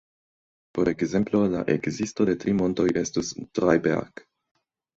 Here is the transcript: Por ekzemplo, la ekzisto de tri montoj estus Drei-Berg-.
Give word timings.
Por 0.77 0.89
ekzemplo, 0.91 1.41
la 1.57 1.61
ekzisto 1.75 2.27
de 2.31 2.37
tri 2.45 2.57
montoj 2.63 2.89
estus 3.05 3.33
Drei-Berg-. 3.61 4.29